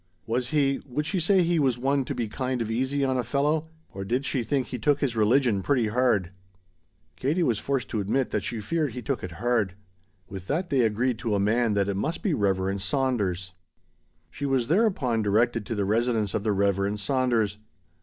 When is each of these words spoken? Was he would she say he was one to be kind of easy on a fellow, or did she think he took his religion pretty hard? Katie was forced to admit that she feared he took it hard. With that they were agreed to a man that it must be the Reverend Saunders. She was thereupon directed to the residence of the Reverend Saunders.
Was 0.25 0.47
he 0.47 0.81
would 0.87 1.05
she 1.05 1.19
say 1.19 1.43
he 1.43 1.59
was 1.59 1.77
one 1.77 2.05
to 2.05 2.15
be 2.15 2.27
kind 2.27 2.59
of 2.63 2.71
easy 2.71 3.05
on 3.05 3.19
a 3.19 3.23
fellow, 3.23 3.67
or 3.93 4.03
did 4.03 4.25
she 4.25 4.41
think 4.43 4.65
he 4.65 4.79
took 4.79 4.99
his 4.99 5.15
religion 5.15 5.61
pretty 5.61 5.89
hard? 5.89 6.31
Katie 7.15 7.43
was 7.43 7.59
forced 7.59 7.87
to 7.89 7.99
admit 7.99 8.31
that 8.31 8.41
she 8.41 8.61
feared 8.61 8.93
he 8.93 9.03
took 9.03 9.23
it 9.23 9.33
hard. 9.33 9.75
With 10.27 10.47
that 10.47 10.71
they 10.71 10.79
were 10.79 10.87
agreed 10.87 11.19
to 11.19 11.35
a 11.35 11.39
man 11.39 11.75
that 11.75 11.87
it 11.87 11.97
must 11.97 12.23
be 12.23 12.31
the 12.31 12.37
Reverend 12.39 12.81
Saunders. 12.81 13.53
She 14.31 14.47
was 14.47 14.69
thereupon 14.69 15.21
directed 15.21 15.67
to 15.67 15.75
the 15.75 15.85
residence 15.85 16.33
of 16.33 16.41
the 16.41 16.51
Reverend 16.51 16.99
Saunders. 16.99 17.59